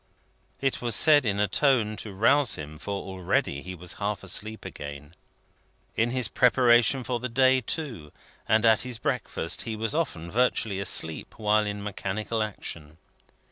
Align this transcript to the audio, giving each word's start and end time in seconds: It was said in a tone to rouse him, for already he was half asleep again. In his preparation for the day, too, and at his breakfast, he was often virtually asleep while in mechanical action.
It 0.61 0.81
was 0.81 0.95
said 0.95 1.25
in 1.27 1.39
a 1.39 1.47
tone 1.47 1.95
to 1.97 2.11
rouse 2.11 2.55
him, 2.55 2.79
for 2.79 3.03
already 3.03 3.61
he 3.61 3.75
was 3.75 3.93
half 4.01 4.23
asleep 4.23 4.65
again. 4.65 5.13
In 5.95 6.09
his 6.09 6.27
preparation 6.27 7.03
for 7.03 7.19
the 7.19 7.29
day, 7.29 7.61
too, 7.61 8.11
and 8.49 8.65
at 8.65 8.81
his 8.81 8.97
breakfast, 8.97 9.61
he 9.61 9.75
was 9.75 9.93
often 9.93 10.31
virtually 10.31 10.79
asleep 10.79 11.35
while 11.37 11.67
in 11.67 11.83
mechanical 11.83 12.41
action. 12.41 12.97